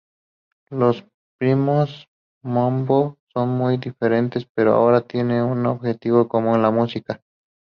[0.71, 1.05] Los
[1.37, 2.07] primos
[2.43, 7.21] Mambo son muy diferentes pero ahora tienen un objetivo común: la música.